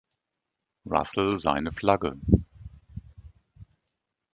[0.83, 2.19] Russel seine Flagge.